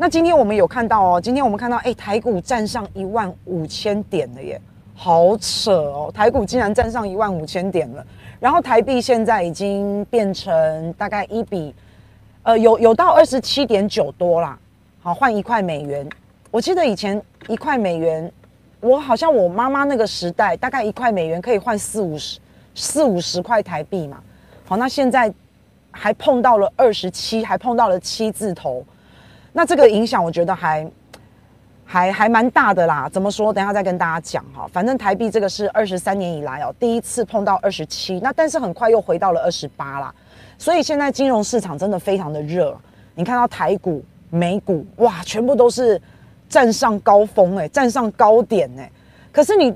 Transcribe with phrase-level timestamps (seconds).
[0.00, 4.60] 那今天我们有看到哦，今天我们看到，哎，台股站上一万五千点了耶，
[4.94, 8.06] 好扯哦，台股竟然站上一万五千点了。
[8.38, 11.74] 然后台币现在已经变成大概一比，
[12.44, 14.56] 呃，有有到二十七点九多啦。
[15.02, 16.08] 好，换一块美元。
[16.52, 18.30] 我记得以前一块美元，
[18.78, 22.38] 我好像我妈妈那个时代，大概一块美元可以换四五十
[22.72, 24.22] 四五十块台币嘛。
[24.64, 25.34] 好，那现在
[25.90, 28.84] 还碰到了二十七，还碰到了七字头。
[29.58, 30.88] 那这个影响我觉得还
[31.84, 33.08] 还还蛮大的啦。
[33.12, 33.52] 怎么说？
[33.52, 34.68] 等一下再跟大家讲哈。
[34.72, 40.14] 反正台币这个是二十三年以来哦第一次碰到二十七，那但是很快又回到了二十八啦。
[40.58, 42.72] 所以现在金融市场真的非常的热。
[43.16, 44.00] 你看到台股、
[44.30, 46.00] 美股哇，全部都是
[46.48, 48.88] 站上高峰哎，站上高点哎。
[49.32, 49.74] 可是你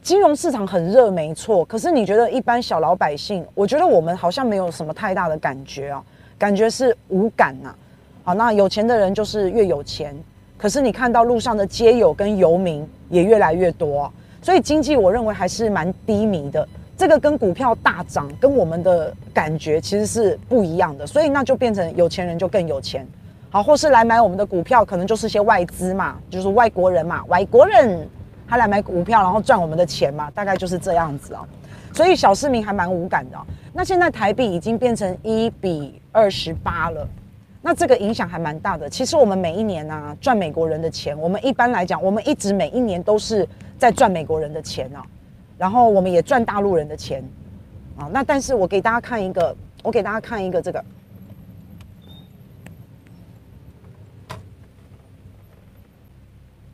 [0.00, 6.02] 金融市场很热没错，可是你觉得一般小老百姓，我觉得我们好像没有什么太大的感觉啊，
[6.38, 7.74] 感觉是无感呐。
[8.28, 10.14] 好，那有钱的人就是越有钱，
[10.58, 14.12] 可是你看到路上的街友跟游民也越来越多，
[14.42, 16.68] 所以经济我认为还是蛮低迷的。
[16.94, 23.08] 这个跟股票大涨跟我们的感觉其实是不一样的，所以那就变成有钱人就更有钱，
[23.48, 28.06] 好，或是来买我们的股票，可能就是些外资嘛，就是外国人嘛，外国人
[28.46, 31.48] 他来买股票，然后赚我们的钱嘛，大概就是这样子啊。
[31.94, 33.38] 所以小市民还蛮无感的。
[33.72, 37.08] 那现在台币已经变成一比二十八了。
[37.60, 38.88] 那这个影响还蛮大的。
[38.88, 45.04] 其实我们每一年啊赚美国人的钱，我们一般来讲，我们一直每一年都是在赚美国人的钱啊，
[45.58, 47.22] 然后我们也赚大陆人的钱
[47.98, 48.08] 啊。
[48.12, 50.84] 那但是我给大家看一个，我给大家看一个这个，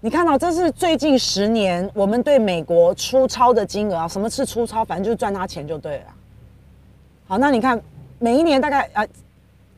[0.02, 4.06] 你看到这是最近十年我们对美国出超的金额啊。
[4.06, 4.84] 什么是出超？
[4.84, 6.14] 反正就是赚他钱就对了。
[7.26, 7.80] 好，那你看
[8.18, 9.04] 每一年大概啊。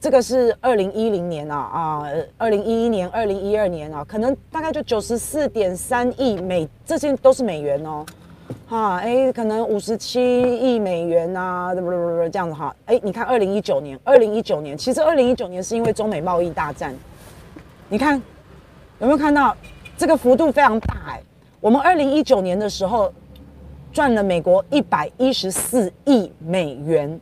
[0.07, 2.07] 这个是二零一零年啊啊，
[2.39, 8.07] 二零一一年、二零一二年啊，可能大概就九十四点三亿美，这些都是美元哦，
[8.69, 10.21] 哈，哎，可能五十七
[10.59, 16.95] 亿美元啊，这样子哈，哎，你看二零一九年，二零一九年，其实二零一九年是因为中美贸易大战，
[17.89, 18.15] 你看
[19.01, 19.57] 有没有看到
[19.99, 21.21] 这个幅度非常大哎，
[21.61, 23.13] 我们二零一九年的时候
[23.93, 27.21] 赚了美国一百一十四亿美元，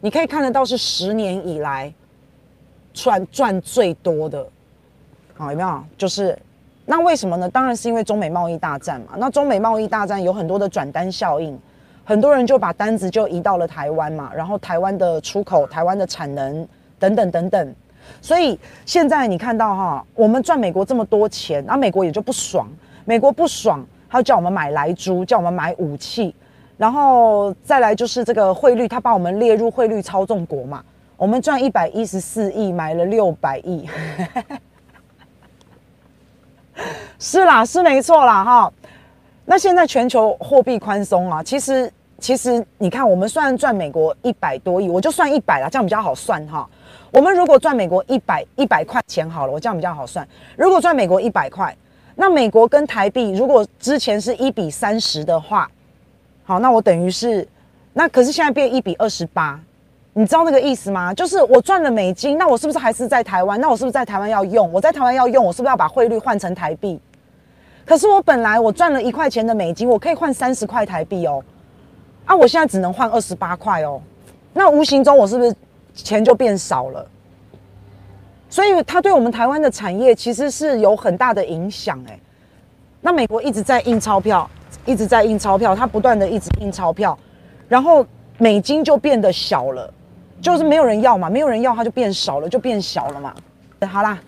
[0.00, 1.92] 你可以看得到是十年以来。
[2.92, 4.46] 赚赚最多的，
[5.34, 5.82] 好，有没有？
[5.96, 6.38] 就是
[6.84, 7.48] 那为什么呢？
[7.48, 9.14] 当然是因为中美贸易大战嘛。
[9.16, 11.58] 那中美贸易大战有很多的转单效应，
[12.04, 14.30] 很多人就把单子就移到了台湾嘛。
[14.34, 16.66] 然后台湾的出口、台湾的产能
[16.98, 17.74] 等等等等。
[18.20, 22.66] 所以现在你看到哈，我们赚美国这么多钱，那美国也就不爽。
[23.04, 26.34] 美国不爽，他就叫我们买莱猪，叫我们买武器，
[26.76, 30.82] 然后再来就是这个汇率，他把我们列入汇率操纵国嘛。
[31.22, 33.88] 我们赚一百一十四亿，买了六百亿，
[37.16, 38.72] 是啦，是没错啦，哈。
[39.44, 41.88] 那现在全球货币宽松啊，其实
[42.18, 46.68] 其实你看，我们虽然赚美国一百多亿，我就算一百啦，这样比较好算哈。
[47.12, 50.26] 我们如果赚美国一百一百块钱好了，我这样比较好算。
[50.56, 51.72] 如果赚美国一百块，
[52.16, 55.70] 那美国跟台币如果之前是一比三十的话，
[56.42, 57.46] 好，那我等于是
[57.92, 59.60] 那可是现在变一比二十八。
[60.14, 61.14] 你知道那个意思吗？
[61.14, 63.58] 就是我赚了美金，那我是不是还是在台湾？
[63.60, 64.70] 那我是不是在台湾要用？
[64.70, 67.00] 我在台湾要用，我是不是要把汇率换成台币？
[67.86, 71.42] 可是我本来我赚了一块钱的美金，我可以换三十块台币哦。
[72.26, 74.00] 啊，我现在只能换二十八块哦。
[74.52, 75.54] 那无形中我是不是
[75.94, 77.06] 钱就变少了？
[78.50, 82.20] 所以它对我们台湾的产业其实是有很大的影响诶。
[83.00, 84.48] 那美国一直在印钞票，
[84.84, 87.18] 一直在印钞票，它不断的一直印钞票，
[87.66, 88.06] 然后
[88.36, 89.92] 美金就变得小了。
[90.42, 93.32] 就是没有人要嘛，没有人要，它就变少了，就变小了嘛。
[93.88, 94.20] 好啦，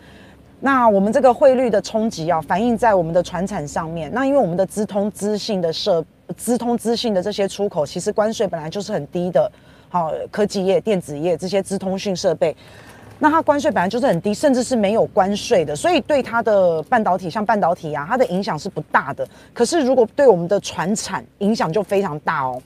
[0.61, 4.09] 那我们这个汇率的冲击啊，反映在我们的船产上面。
[4.15, 6.05] 那因为我们的资通资信的设
[6.37, 9.51] 资通资讯的这些出口，其实关税本来就是很低的。
[9.89, 12.57] 好，科技业、电子业这些资通讯设备，
[13.19, 15.75] 那它关税本来就是很低，甚至是没有关税的。
[15.75, 19.27] 所以对它的半导体，像半导体啊，它的影响是不大的。
[19.53, 22.61] 可是如果对我们的船产影响就非常大哦。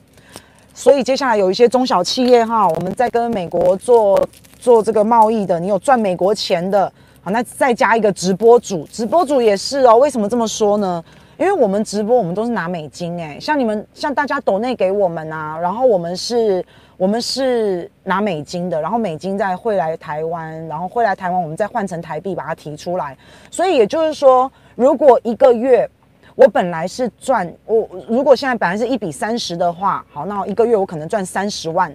[0.79, 4.25] 所以接下来有一些中小企业哈，我们在跟美国做
[4.61, 6.91] 做这个贸易的，你有赚美国钱的，
[7.21, 9.97] 好，那再加一个直播主，直播主也是哦。
[9.97, 11.05] 为什么这么说呢？
[11.37, 16.65] 因为我们直播，我们都是拿美金诶，像你们像大家抖内给我们啊，然后我们是，
[16.97, 23.19] 我们是拿美金的，然后美金再汇来台湾，然后汇来台湾，我们再换成台币把它提出来。
[23.51, 25.91] 所以也就是说，如果一个月。
[26.39, 31.93] 我本来是赚我如果现在本来是一比三十的话，好，那我一个月我可能赚三十万，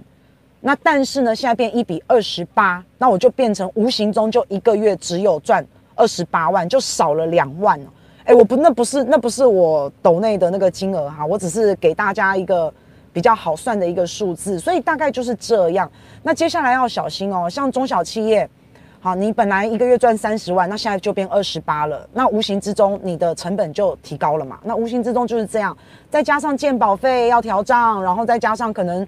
[0.60, 7.88] 那但是呢，现在变一比二十八，那我就变成无形中就一个月只有赚二十八万，就少了两万哦。
[8.26, 12.72] 哎，我不，那不是那不是我抖内的那个金额哈，我只是给大家一个
[13.14, 15.90] 比较好算的一个数字，所以大概就是这样。
[16.22, 18.50] 那接下来要小心哦，像中小企业。
[19.04, 24.58] 好，你本来一个月赚三十万，那现在就变二十八了，那无形之中你的成本就提高了嘛？
[24.64, 25.78] 那无形之中就是这样，
[26.10, 29.06] 再加上健保费要调账，然后再加上可能，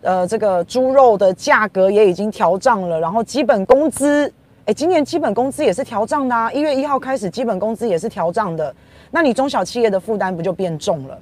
[0.00, 4.32] 呃，这个猪肉的价格也已经调涨了，然后基本工资，
[4.64, 8.74] 哎，今年基本工资也是调涨的啊，一月一号开始基本工资也是调涨的，
[9.10, 11.18] 那你中小企业的负担不就变重了，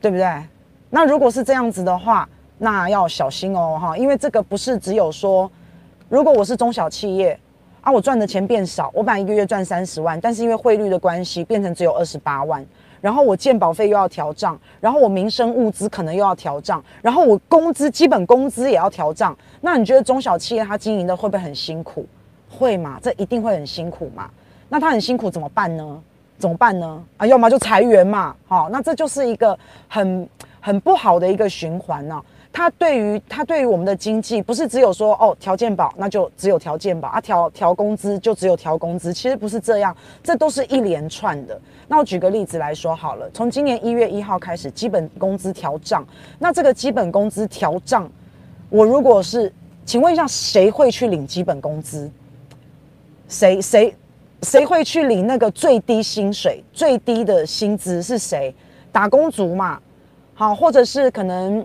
[0.00, 0.26] 对不对？
[0.88, 2.26] 那如果是这样子的话，
[2.56, 5.50] 那要小心哦，哈，因为这个不是只有说。
[6.08, 7.36] 如果我是中小企业
[7.80, 12.64] 啊，我赚的钱变少，我本来一个月赚三十万，但是因为汇率的关系，变成只有二十八万，
[13.00, 22.06] 然后我健保费又要调账，然后我民生物资可能又要调账，然后我工资基本工资也要调账，那你觉得中小企业它经营的会不会很辛苦？
[22.48, 23.00] 会吗？
[23.02, 24.30] 这一定会很辛苦嘛？
[24.68, 26.00] 那它很辛苦怎么办呢？
[26.38, 27.02] 怎么办呢？
[27.16, 29.58] 啊，要么就裁员嘛，好，那这就是一个
[29.88, 30.28] 很
[30.60, 32.22] 很不好的一个循环呢。
[32.56, 41.60] 它对于它对于我们的经济，不是只有说哦调健保，那就只有调健保啊，调调工资就只有调工资，其实不是这样，这都是一连串的。
[41.86, 46.02] 那我举个例子来说好了，从今年一月一号开始，基本工资调涨，
[46.38, 48.10] 那这个基本工资调涨，
[48.70, 49.52] 我如果是，
[49.84, 52.10] 请问一下，谁会去领基本工资？
[53.28, 53.94] 谁谁
[54.40, 58.54] 谁会去领那个最低薪水、最低的薪资是谁？
[58.90, 59.78] 打工族嘛，
[60.32, 61.62] 好，或者是可能。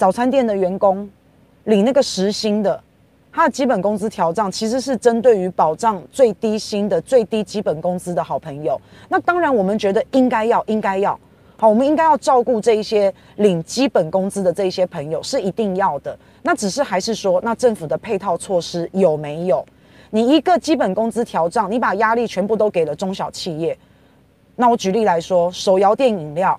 [0.00, 1.06] 早餐店的员工
[1.64, 2.82] 领那个时薪的，
[3.30, 8.80] 他的基本工资调涨，其实是针对于保障最低薪的最低基本工资的好朋友。
[9.10, 11.20] 那当然，我们觉得应该要，应该要，
[11.58, 16.18] 好，我们应该要照顾这一些领基本工资的这一些朋友，是一定要的。
[16.42, 19.62] 那只是还是说，那政府的配套措施有没有？
[20.08, 23.76] 你一个基本工资调涨，你把压力全部都给了中小企业。
[24.56, 26.58] 那我举例来说，手摇店饮料、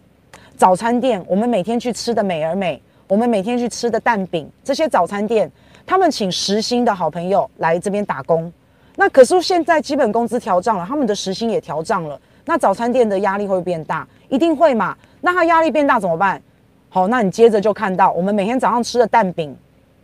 [0.55, 2.79] 早餐店，我们每天去吃的美而美。
[3.11, 5.51] 我们每天去吃的蛋饼，这些早餐店，
[5.85, 8.49] 他们请时薪的好朋友来这边打工。
[8.95, 12.17] 那可是现在基本工资调涨了，他们的时薪也调涨了。
[12.45, 14.07] 那早餐店的压力会不会变大？
[14.29, 14.95] 一定会嘛？
[15.19, 16.41] 那他压力变大怎么办？
[16.87, 19.53] 好，那你接着就看到我们每天早上吃的蛋饼，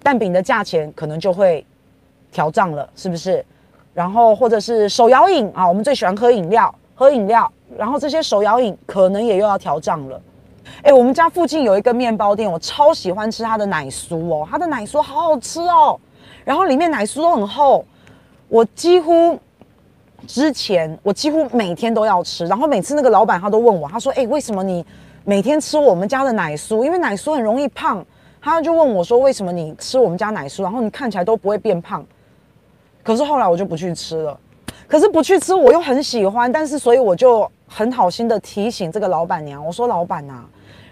[0.03, 1.65] 蛋饼的价钱可能就会
[2.29, 3.41] 调涨了，是不是？
[3.93, 10.21] 然后或者是手摇饮啊，我们最喜欢喝饮料，喝饮料，然后这些手摇饮可能也又要调涨了。
[10.83, 15.99] 哎、我们家附近有一个面包店，我超喜欢吃它的奶酥哦，它的奶酥好好吃哦，
[16.45, 17.83] 然后里面奶酥都很厚，
[18.47, 19.37] 我几乎
[20.25, 24.85] 之前我几乎每天都要吃，然后每次那个老板他都问我，他说：“哎、为什么你
[25.25, 26.83] 每天吃我们家的奶酥？
[26.83, 28.05] 因为奶酥很容易胖。”
[28.39, 32.05] 他就问我说：“为什么你吃我们家奶酥，然后你看起来都不会变胖？”
[33.03, 34.39] 可是后来我就不去吃了，
[34.87, 40.45] 可是不去吃我又很喜欢，但是所以我就很好心的提醒这个老板娘，我说：“老板呐。”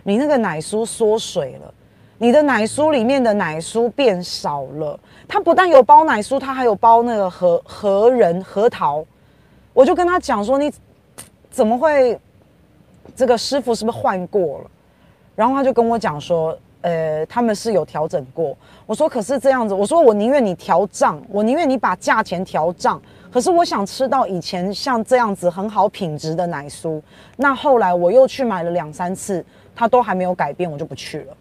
[0.08, 1.74] 你那个奶酥缩水了，
[2.20, 5.00] 你的奶酥里面的奶酥变少了。
[5.28, 9.04] 它不但有包奶酥，它还有包那个核核仁核桃。
[9.74, 10.72] 我就跟他讲说，你
[11.50, 12.20] 怎么会？
[13.16, 14.66] 这个师傅是不是换过了？
[15.36, 18.56] 然后他就跟我讲说，呃，他们是有调整过。
[18.86, 23.02] 我说可是这样子，我说我宁愿你调账，我宁愿你把价钱调账。
[23.36, 27.02] 可是我想吃到以前像这样子很好品质的奶酥。
[27.36, 29.44] 那后来我又去买了两三次。
[29.78, 31.34] 它都还没有改变，我就不去了。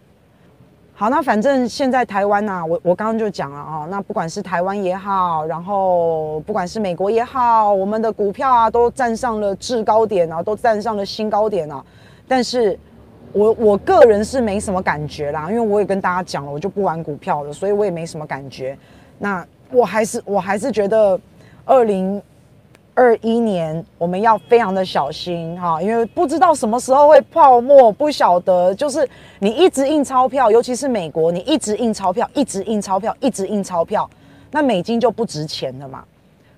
[0.93, 11.81] 好，那反正现在台湾呐，我我刚刚就讲了啊，那不管是台湾也好，然后不管是美国也好，我们的股票啊都站上了制高点啊，都站上了新高点啊。
[12.27, 12.77] 但是
[13.31, 18.77] 我我个人是没什么感觉啦，因为我也跟大家讲了，我就不玩股票了，所以我也没什么感觉。
[19.17, 21.17] 那我还是我还是觉得
[21.65, 22.21] 二零。
[22.97, 28.73] 二一年我们要非常的小心哈，因为不知道什么时候会泡沫，不晓得。
[28.73, 29.05] 就是
[29.39, 34.09] 你一直印钞票，尤其是美国，你一直印钞票，一直印钞票，一直印钞票，
[34.49, 36.05] 那美金就不值钱了嘛。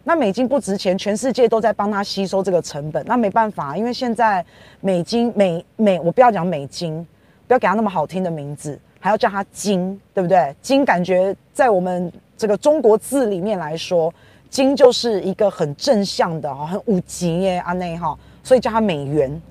[0.04, 4.46] 那美金不值钱，全世界都在帮他吸收这个成本，那没办法，因为现在
[4.80, 7.04] 美金美美，我不要讲美金，
[7.48, 10.56] 不要给他那么好听的名字，还要叫它金，对不对？
[10.62, 14.14] 金感觉在我们这个中国字里面来说。
[14.50, 19.42] 金就是一个很正向的哈，很五级耶阿内哈，所以叫它美元，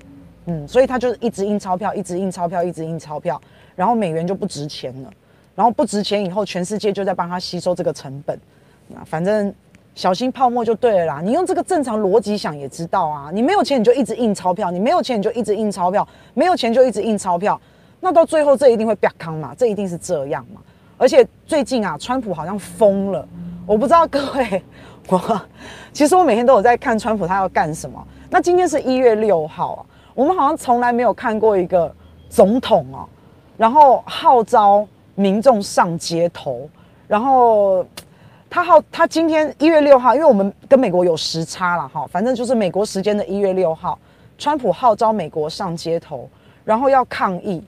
[0.45, 3.39] 嗯，所以它就是一直印钞票，一直印钞票，一直印钞票，
[3.75, 5.09] 然后美元就不值钱了，
[5.55, 8.39] 然后不值钱以后，全世界就在帮它吸收这个成本，
[8.87, 9.53] 那反正
[9.95, 11.21] 小心泡沫就对了啦。
[11.23, 17.59] 你用这个正常逻辑想也知道啊，你没有钱你就一直印钞票，你没有钱你就一直印钞票，没有钱就一直印钞票，
[17.99, 20.61] 那到最后这一定会变康嘛，这一定是这样嘛。
[20.99, 23.27] 而且最近啊，川普好像疯了，
[23.67, 24.63] 我不知道各位。
[25.09, 25.41] 我
[25.91, 28.01] 其实我每天都有在看川普他要干什么。
[28.29, 31.93] 那今天是一月六号啊，我们好像从来没有看过一个
[32.29, 33.03] 总统啊，
[33.57, 36.69] 然后号召民众上街头，
[37.07, 37.85] 然后
[38.49, 43.99] 他号他今天一月六号，因为我们跟美国有时差了哈，反正就是美国时间的一月六号，
[44.37, 46.29] 川普号召美国上街头，
[46.63, 47.61] 然后要抗议，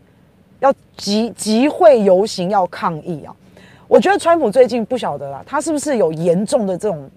[0.59, 3.35] 要集集会游行要抗议啊。
[3.89, 7.09] 我觉得川普最近不晓得啦，他是不是有严重的这种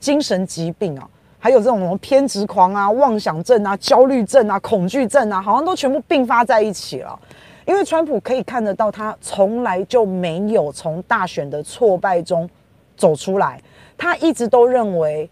[0.00, 1.08] 精神疾病啊？
[1.38, 7.16] 还有这种什么偏执狂啊、妄想症啊、焦虑症啊、恐惧症啊，好像都全部并发在一起了。
[7.64, 12.50] 因为川普可以看得到，他从来就没有从大选的挫败中
[12.96, 13.62] 走出来，
[13.96, 15.30] 他一直都认为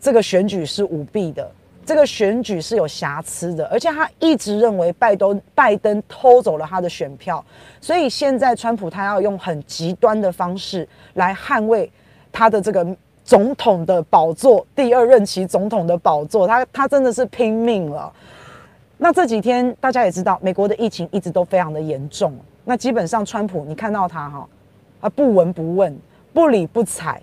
[0.00, 1.46] 这个选举是舞弊的。
[1.88, 7.42] 这个选举是有瑕疵的，而且他一直认为拜登拜登偷走了他的选票，
[7.80, 11.90] 所以现在川普他要用很极端的方式来捍卫
[12.30, 12.86] 他的这个
[13.24, 18.12] 总统的宝座，第二任期总统的宝座，他他真的是拼命了。
[18.98, 24.46] 那这几天大家也知道，美国的疫情一直都非常的严重，那基本上川普你看到他哈，
[25.00, 25.98] 啊不闻不问，
[26.34, 27.18] 不理不睬，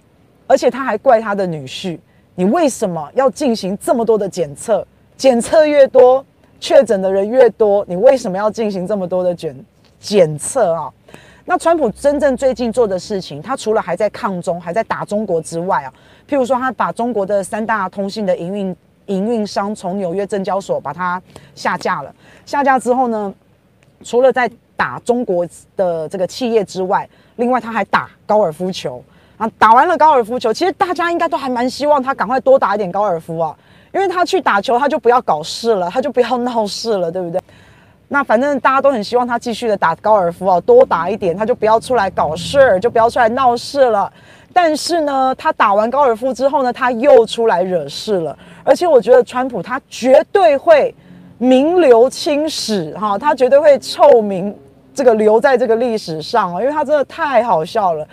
[0.48, 2.00] 而且他还怪他的女婿。
[2.36, 4.86] 你为什么要进行这么多的检测？
[5.16, 6.24] 检测越多，
[6.60, 9.56] 确诊的人越多，你为什么要进行这么多的检
[10.00, 10.92] 检测啊？
[11.46, 15.94] 那川普真正最近做的事情，他除了还在抗中，还在打中国之外啊，
[16.28, 18.76] 譬如说他把中国的三大通信的营运
[19.06, 21.22] 营运商从纽约证交所把它
[21.54, 22.14] 下架了。
[22.46, 23.34] 下架之后呢，
[24.04, 29.02] 除了在打中国的这个企业之外，另外他还打高尔夫球。
[29.38, 33.56] 啊，打完了高尔夫球，其实大家应该都还蛮希望他赶快多打一点高尔夫啊，
[33.94, 37.42] 因为他去打球，他就不要搞事了，他就不要闹事了，对不对？
[38.08, 44.12] 那反正大家都很希望他继续的打高尔夫啊，多打一点，他就不要出来搞事儿，就不要出来闹事了。
[44.54, 48.38] 但是呢，他打完高尔夫之后呢，他又出来惹事了。
[48.64, 50.94] 而且我觉得川普他绝对会
[51.40, 54.56] 名留青史哈，他绝对会臭名
[54.94, 58.08] 这个留在这个历史上啊，因为他真的太好笑了。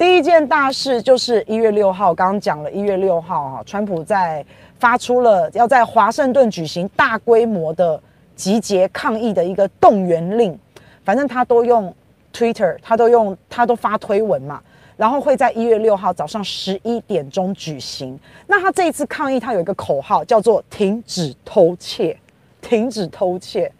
[0.00, 4.42] 第一件大事就是一月六号，刚刚讲了一月六号哈，川普在
[4.78, 8.00] 发出了要在华盛顿举行大规模的
[8.34, 10.58] 集结抗议的一个动员令，
[11.04, 11.94] 反正他都用
[12.32, 14.62] Twitter，他都用他都发推文嘛，
[14.96, 18.18] 然后会在一月六号早上十一点钟举行。
[18.46, 22.18] 那他这一次抗议，他有一个口号叫做“停止偷窃，
[22.62, 23.70] 停止偷窃”，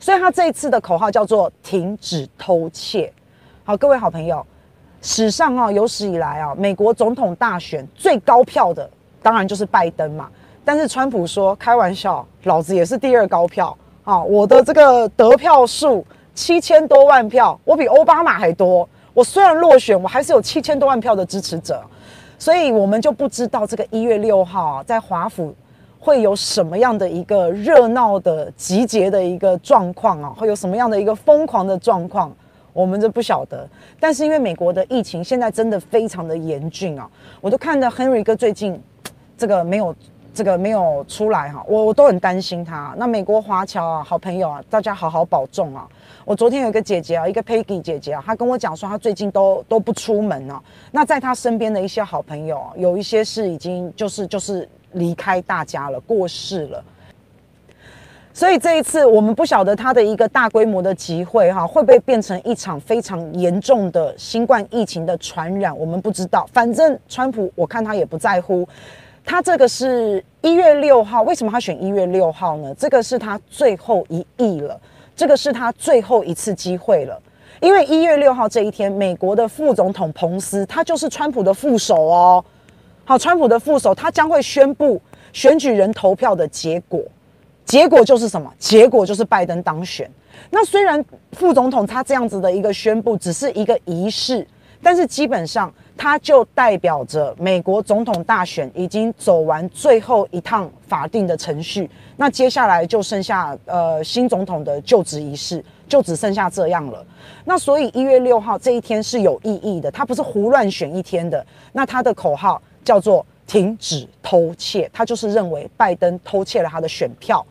[0.00, 3.12] 所以他这一次的口号叫做“停止偷窃”。
[3.62, 4.42] 好，各位好朋友。
[5.06, 8.88] 史上啊，有史以来啊，美国总统大选最高票的
[9.22, 10.30] 当然就是拜登嘛。
[10.64, 14.24] 但是川普说开玩笑，老子也是第二高票啊！
[14.24, 16.02] 我的这个得票数
[16.34, 18.88] 七千多万票，我比奥巴马还多。
[19.12, 21.82] 我虽然落选，我还是有七千多万票的支持者。
[22.38, 25.54] 所以我们就不知道这个一月六号啊，在华府
[25.98, 32.34] 会有什么样的一个热闹的集结的一个状况啊，会有什么样的一个疯狂的状况。
[32.74, 33.66] 我们就不晓得，
[33.98, 37.08] 但是因为美国的疫情现在真的非常的严峻啊，
[37.40, 38.78] 我都看到 Henry 哥最近
[39.38, 39.94] 这个没有
[40.34, 42.92] 这个没有出来哈，我我都很担心他。
[42.96, 45.88] 那美国华侨啊，好朋友啊，大家好好保重啊。
[46.24, 50.60] 我昨天有个姐姐啊，一个 Peggy 姐姐啊，她跟我讲说她最近都都不出门啊。
[50.90, 56.84] 那在她身边的一些好朋友啊，有一些是已经就是就是离开大家了，过世了。
[58.36, 65.74] 所以这一次，我们不晓得他的一个大规模的集会，哈，会不会变成一场非常严重的新冠疫情的传染？
[65.78, 66.44] 我们不知道。
[66.52, 68.66] 反正川普，我看他也不在乎。
[69.24, 72.74] 他这个是一月六号，为什么他选一月六号呢？
[72.74, 74.78] 这个是他最后一役了，
[75.14, 77.16] 这个是他最后一次机会了。
[77.60, 82.44] 因为一月六号这一天，美国的副总统彭斯，他就是川普的副手哦。
[83.04, 85.00] 好，川普的副手，他将会宣布
[85.32, 87.00] 选举人投票的结果。
[87.74, 88.48] 结果就是什么？
[88.56, 90.08] 结果就是拜登当选。
[90.48, 94.46] 那虽然副总统他这样子的一个宣布只是一个仪式，
[94.80, 101.90] 但是基本上他就代表着美国总统大选已经走完最后一趟法定的程序。
[102.16, 107.04] 那接下来就剩下呃新总统的就职仪式，就只剩下这样了。
[107.44, 111.44] 那所以一月六号这一天是有意义的，他不是胡乱选一天的。
[111.72, 113.26] 那他的口号叫做。
[113.46, 117.44] 停止偷窃，他就是认为拜登偷窃了他的选票。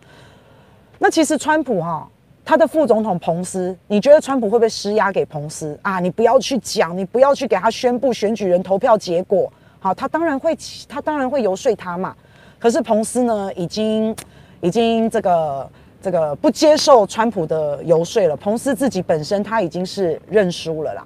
[1.03, 2.07] 那其实川普哈、
[2.45, 5.99] 他的副总统彭斯，你觉得川普会不会施压给彭斯啊？
[5.99, 9.51] 你不要去讲，你不要去给他宣布选举人投票结果。
[9.81, 10.57] 好，他当然会，
[10.87, 12.15] 他当然会游说他嘛。
[12.57, 14.15] 可是彭斯呢，已经
[14.61, 15.69] 已经这个
[16.01, 18.37] 这个不接受川普的游说了。
[18.37, 21.05] 彭斯自己本身他已经是认输了啦。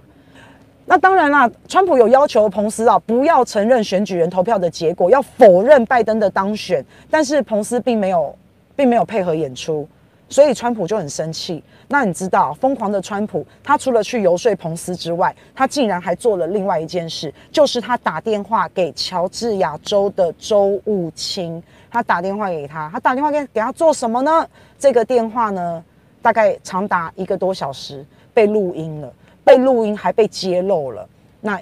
[0.86, 8.36] 那当然啦，川普有要求彭斯啊不要承认选举人投票的结果，要否认拜登的当选，但是彭斯并没有，
[8.78, 9.86] 并没有配合演出，
[10.30, 11.62] 所以川普就很生气。
[11.90, 24.48] 那你知道，疯狂的川普，他除了去游说彭斯之外，他竟然还做了另外一件事，就是他打电话给乔治亚州的州务卿，他打电话给他，他打电话给给他做什么呢？
[24.80, 25.84] 这个电话呢，
[26.22, 29.12] 大概长达一个多小时，被录音了。
[29.44, 31.08] 被录音还被揭露了，
[31.40, 31.58] 那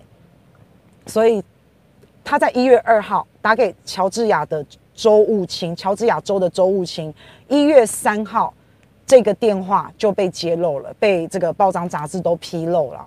[1.05, 1.43] 所以
[2.23, 7.13] 他在一月二号打给乔治亚的州务卿，乔治亚州的州务卿，
[7.47, 8.53] 一月三号
[9.05, 13.05] 这个电话就被揭露了，被这个报章杂志都披露了。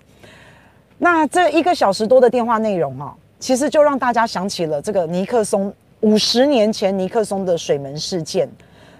[0.97, 8.49] 那这一个小时多的电话内容啊，其实就让大家想起了这个尼克松五十年前尼克松的水门事件。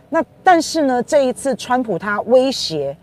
[0.10, 2.98] 那但是呢，这一次川普他威胁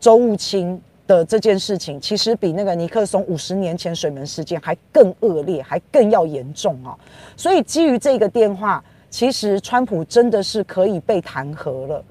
[0.00, 0.82] 州务卿。
[1.04, 6.96] 的这件事情其实比那个尼克松五十年前水门事件还更恶劣，还更要严重啊！
[7.36, 12.02] 所以基于这个电话，其实川普真的是可以被弹劾了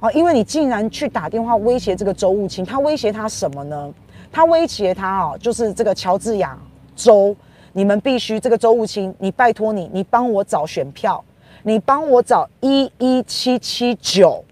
[0.00, 0.10] 啊！
[0.10, 3.94] 因为你竟然去打电话威胁这个州务卿，他威胁他什么呢？
[4.32, 6.58] 他威胁他啊，就是这个乔治亚
[6.96, 7.34] 州，
[7.72, 11.24] 你们必须这个州务卿，你拜托你，你帮我找选票，
[11.62, 14.44] 你帮我找一一七七九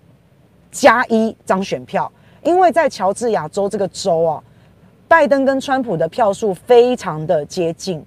[0.70, 2.10] 加一张选票。
[2.44, 4.42] 因为在乔治亚州这个州啊，
[5.08, 8.00] 拜登跟川普的票数非常的接近，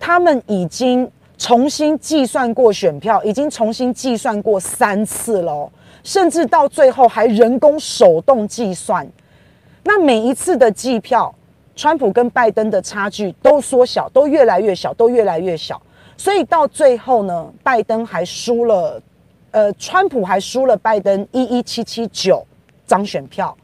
[0.00, 1.08] 他们已经
[1.44, 5.70] 重新计算过选票，已经重新计算过三次了，
[6.02, 9.06] 甚至到最后还人工手动计算。
[9.82, 11.34] 那每一次的计票，
[11.76, 15.78] 川普跟拜登的差距都缩小，都越来越小，都越来越小。
[16.16, 18.98] 所以到最后呢，拜登还输了，
[19.50, 22.42] 呃，川普还输了拜登一一七七九
[22.86, 23.54] 张选票。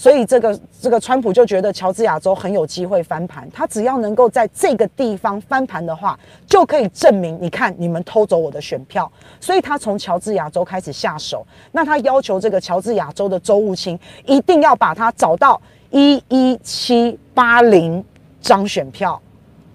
[0.00, 9.12] 所以这个这个川普就觉得乔治亚州很有机会翻盘，他只要能够在这个地方翻盘的话，就可以证明，你看你们偷走我的选票。
[9.40, 15.60] 所以他从乔治亚州开始下手，那他要求这个乔治亚州的州务卿一定要把他找到
[15.90, 18.02] 一一七八零
[18.40, 19.20] 张选票。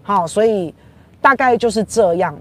[0.02, 0.74] 好，所以
[1.22, 2.36] 大概就是这样。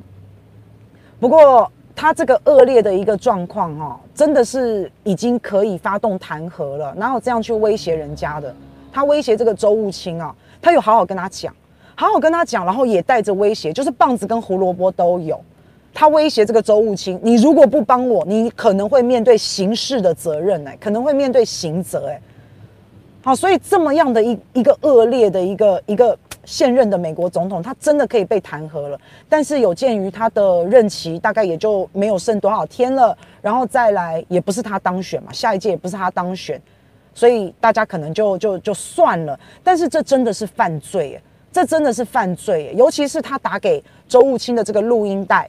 [1.21, 1.71] 不过。
[1.97, 6.93] 他这个恶劣的一个状况，哈，真的是已经可以发动弹劾了。
[6.97, 8.55] 哪有这样去威胁人家的？
[8.93, 11.55] 他威胁这个周务卿啊，他有好好跟他讲，
[11.95, 15.41] 好好跟他讲，然后也带着威胁，就是棒子跟胡萝卜都有。
[15.93, 22.21] 他威胁这个周务卿，你如果不帮我，你可能会面对刑事的责任，哎，可能会面对刑责，哎。
[23.25, 26.17] 好，所以这么样的一一个恶劣的一个一个。
[26.47, 36.61] 现任的美国总统，他真的可以被弹劾了，但是有鉴于他的任期大概也就没有剩多少天了，然后再来也不是他当选嘛，下一届也不是他当选，
[37.15, 39.41] 所以大家可能就就就算了。
[39.63, 41.19] 但是这真的是犯罪，
[41.51, 45.49] 这真的是犯罪，尤其是他打给周务卿的这个录音带，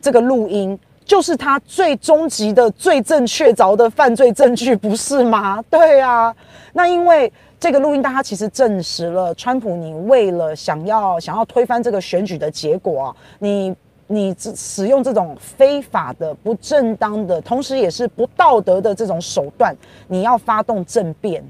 [0.00, 5.62] 这个录音就是他最终极的、最正确凿的犯罪证据，不是吗？
[5.70, 6.34] 对啊，
[6.72, 7.32] 那因为。
[7.62, 13.72] 这个录音带，它其实证实了，川普，你为了想要想要推翻这个选举的结果啊，你
[14.08, 19.72] 你使用这种非法的、不正当的，同时也是不道德的这种手段，
[20.08, 21.40] 你要发动政变。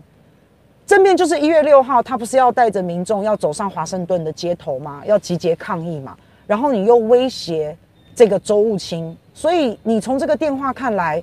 [0.84, 5.02] 政变就是一月六号，他不是要带着民众要走上华盛顿的街头吗？
[5.06, 6.14] 要集结抗议嘛？
[6.46, 7.74] 然后你又威胁
[8.14, 11.22] 这个州务卿，所以你从这个电话看来。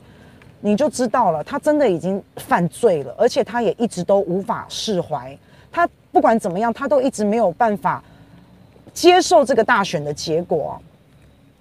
[0.61, 5.33] 你就知道了，他真的已经犯罪了，而且他也一直都无法释怀。
[5.71, 8.03] 他不管怎么样，他都一直没有办法
[8.91, 10.77] 接受这个大选的结果。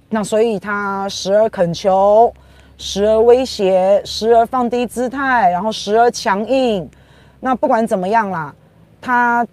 [0.08, 2.34] 那所以他时而恳求，
[2.76, 6.90] 时而威胁，时而放低姿态，然后时而强硬。
[7.38, 8.52] 那不管怎么样啦，
[9.00, 9.46] 他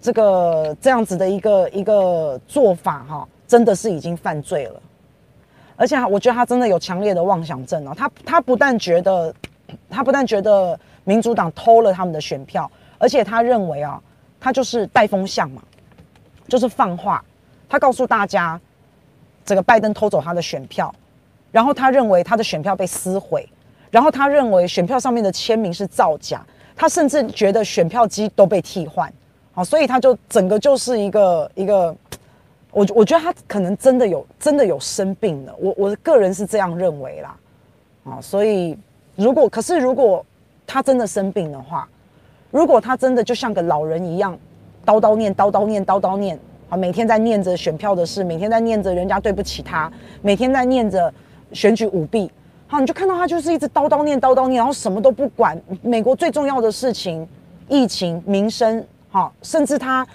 [0.00, 4.82] 这个这样子的一个一个做法哈，真的是已经犯罪了。
[5.76, 7.94] 而且我觉得他真的有强烈的妄想症哦。
[7.96, 9.34] 他他不但觉得，
[9.88, 14.00] 他不但觉得民主党偷了他们的选票，而且他认为啊，
[14.38, 15.62] 他就是带风向嘛，
[16.46, 17.24] 就是放话。
[17.68, 18.60] 他告诉大家，
[19.44, 20.94] 这个拜登偷走他的选票，
[21.50, 23.48] 然后他认为他的选票被撕毁，
[23.90, 26.44] 然后他认为选票上面的签名是造假，
[26.76, 29.12] 他甚至觉得选票机都被替换。
[29.52, 31.94] 好，所以他就整个就是一个一个。
[32.72, 37.36] 我我觉得他可能真的有真的有生病了，我我个人是这样认为啦，
[38.04, 38.76] 啊，所以
[39.14, 40.24] 如果可是如果
[40.66, 41.86] 他真的生病的话，
[42.50, 44.38] 如果他真的就像个老人一样，
[44.86, 46.38] 叨叨念叨叨念叨叨念
[46.70, 51.12] 啊，每天在念着选票的事，每天在念着人家对不起他，每天在念着
[51.52, 52.32] 选举舞弊，
[52.66, 57.28] 好，你就看到他就是一直叨叨念叨叨念，然后什么都不管，美国最重要的事情，
[57.68, 58.82] 疫情民生。
[59.10, 60.06] 好，甚至他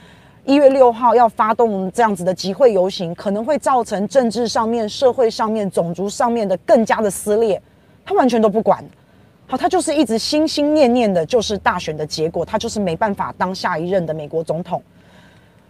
[0.47, 7.62] 一月六号要发动这样子的集会游行，可能会造成政治上面、社会上面、种族上面的更加的撕裂，
[8.05, 8.81] 他完全都不管。
[9.45, 14.81] 好，他就是一直心心念念的，就是大选的结果，他就是没办法当下一任的美国总统。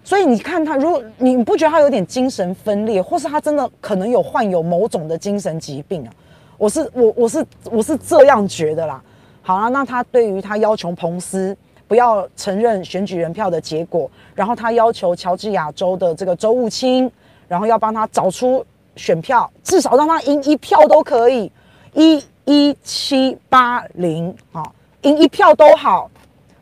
[0.03, 6.13] 所以你看他，如果你不觉得他有点精神分裂，或是他真的可能有患有某种的精神疾病啊？
[6.55, 9.01] 我是我我是我是这样觉得啦。
[9.41, 11.57] 好啊，那他对于他要求彭斯。
[11.87, 17.09] 不要承认选举人票的结果，然后他要求乔治亚州的这个州务卿，
[17.47, 21.51] 然后要帮他找出选票，至少让他赢一票都可以，
[21.93, 24.63] 一一七八零啊，
[25.03, 26.09] 赢一票都好。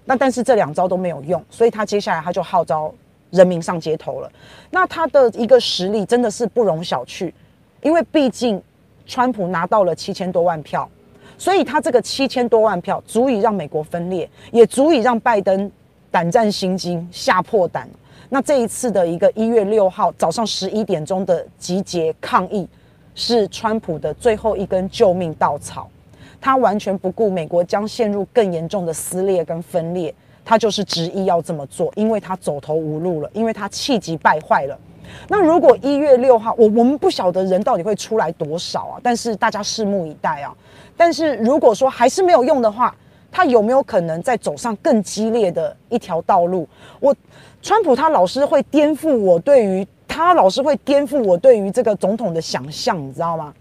[0.05, 2.93] 那但是这两招都没有用，所以他接下来他就号召
[3.31, 4.31] 人民上街头了。
[4.69, 7.33] 那他的一个实力真的是不容小觑，
[7.81, 8.61] 因为毕竟
[9.07, 10.87] 川普拿到了七千多万票。
[11.37, 15.71] 所以他这个七千多万票足以让美国分裂，也足以让拜登
[16.11, 17.89] 胆战心惊、吓破胆。
[18.29, 22.67] 那这一次的一个一月六号早上十一点钟的集结抗议，
[23.13, 25.87] 是川普的最后一根救命稻草。
[26.41, 34.77] 他完全不顾美国将陷入更严重的撕裂跟分裂，他就是执意要这么做，因为他走投无路了，因为他气急败坏了。
[35.27, 40.53] 那如果一月六号，我我们不晓得人到底会出来多少啊，但是大家拭目以待啊。
[40.97, 42.95] 但是如果说还是没有用的话，
[43.31, 46.67] 他有没有可能再走上更激烈的一条道路？
[47.01, 47.13] 我
[47.61, 53.53] 川普他老是会颠覆我对于他老是会颠覆我对于这个总统的想象，你知道吗？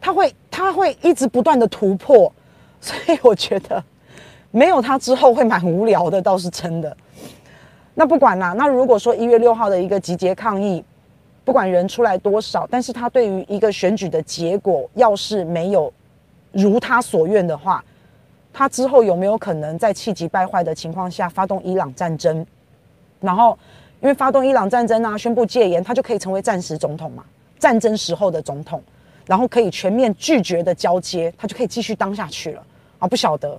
[0.00, 2.30] 他会他会一直不断的突破，
[2.80, 3.82] 所以我觉得
[4.50, 6.94] 没有他之后会蛮无聊的，倒是真的。
[7.94, 10.84] 那不管啦，那如果说一月六号的一个集结抗议，
[11.42, 15.90] 不管人出来多少，但是他对于一个选举的结果要是没有。
[16.52, 17.82] 如他所愿的话，
[18.52, 22.44] 他之后有没有可能在气急败坏的情况下发动伊朗战争？
[23.20, 23.58] 然后，
[24.00, 27.24] 因为发动伊朗战争啊，宣布戒严，他就可以成为战时总统嘛，
[27.58, 28.82] 战争时候的总统，
[29.26, 32.62] 然后可以全面拒绝的交接，他就可以继续当下去了
[32.98, 33.08] 啊！
[33.08, 33.58] 不晓得。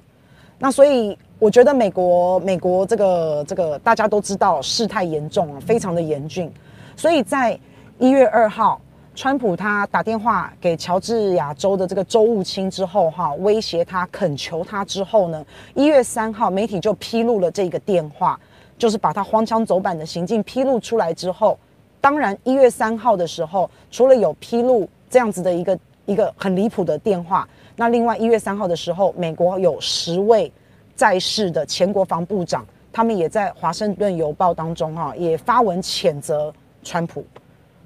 [0.60, 6.51] 那所以我觉得美国，美国这个这个大家都知道事态严重啊，非常的严峻，
[6.95, 7.60] 所以在
[7.97, 8.79] 一月二号。
[9.15, 15.45] 川普他打电话给乔治亚州的这个州务卿之后，哈，威胁他、恳求他之后呢，
[15.76, 18.39] 一月三号媒体就披露了这个电话，
[18.76, 21.56] 就是把他荒腔走板的行径披露出来之后，
[22.02, 30.52] 当然一月三号的时候，除了有披露这样子的一个一个很离谱的电话，那另外一月三号的时候，美国有十位
[30.95, 36.52] 在世的前国防部长，他们也在华盛顿邮报当中哈，也发文谴责
[36.84, 37.23] 川普，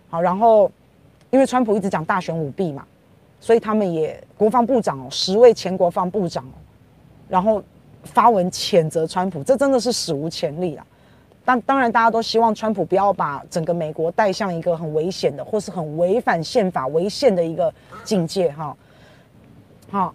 [0.09, 0.71] 好，然后。
[1.29, 2.85] 因为川普一直讲大选舞弊嘛，
[3.39, 6.45] 所以他们也国防部长哦，十位前国防部长，
[7.27, 7.61] 然后
[8.03, 10.85] 发文谴责川普，这真的是史无前例啊！
[11.43, 18.75] 但当然，大家都希望川普不要把整个美国带向一个很危险的，或是很违反宪法、违宪的一个境界哈。
[19.89, 20.13] 好，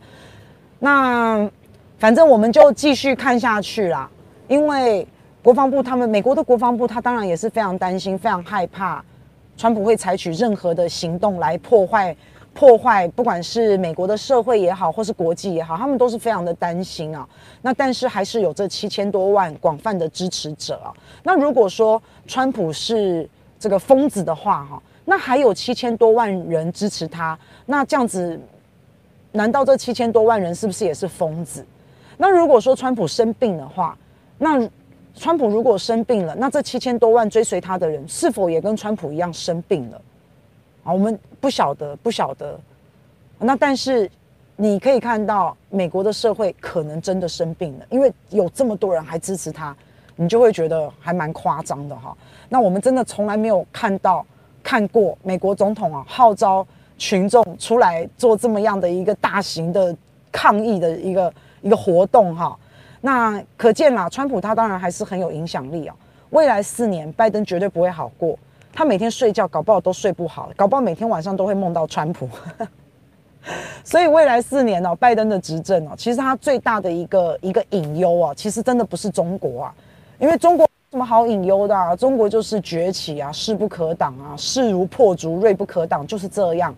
[0.79, 1.51] 那
[1.98, 4.11] 反正我们就继续看下去啦，
[4.48, 5.07] 因为
[5.42, 9.03] 国防部他们美国的国防部，他当然也是非常担心、非常害怕。
[9.56, 12.16] 川普会采取任何的行动来破坏、
[12.52, 17.28] 破坏，不管是美国的社会也好，或是国际也好，他们都是非常的担心啊。
[17.60, 20.92] 那但是还是有这七千多万广泛的支持者啊。
[21.22, 28.40] 那如果说川普是这个疯子的话，哈，那还有七千多万人支持他，那这样子，
[29.30, 31.64] 难道这七千多万人是不是也是疯子？
[32.16, 33.96] 那如果说川普生病的话，
[34.38, 34.68] 那？
[35.14, 40.01] 川普如果生病了，那这七千多万追随他的人是否也跟川普一样生病了？
[40.85, 42.59] 啊，我们不晓得，不晓得。
[43.38, 44.11] 那但是
[44.57, 49.77] 你可以看到，美国的社会可能真的生病了，因为有这么多人还支持他，
[50.16, 52.16] 你就会觉得还蛮夸张的哈。
[52.48, 54.25] 那我们真的从来没有看到、
[54.62, 59.94] 看过美国总统啊号召群众出来做这么样的一个大型的
[60.31, 62.59] 抗议的一个一个活动哈。
[63.04, 65.94] 那可见啦，川普他当然还是很有影响力啊。
[66.30, 68.38] 未来四年，拜登绝对不会好过。
[68.72, 72.28] 他每天睡觉，搞不好都睡不好，搞不好每天晚上都会梦到川普。
[73.84, 79.74] 所以未来四年哦，拜登的执政哦，其实他最大的一个一个隐忧啊，其实真的不是中国啊，
[80.20, 81.96] 因为中国什么好隐忧的啊？
[81.96, 86.72] 中国就是崛起啊，势不可挡啊，势如破竹，锐不可挡，就是这样。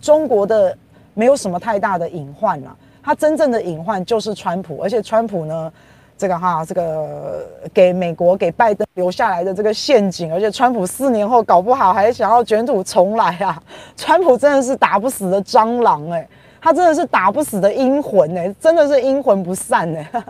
[0.00, 0.76] 中国的
[1.14, 2.76] 没有什么太大的隐患了。
[3.02, 5.72] 他真正的隐患就是川普，而且川普呢，
[6.16, 13.60] 这个哈，这个给美国给拜登留下来的这个陷阱，而且川普四年后搞不好还想要卷土重来啊！
[13.96, 16.28] 川普真的是打不死的蟑螂哎、
[16.60, 20.24] 他真的是打不死的阴魂哎、真的是阴魂不散哎、欸。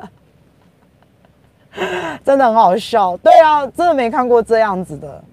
[2.25, 3.17] 真的很好笑。
[3.19, 5.25] 对啊，真的没看过这样子的。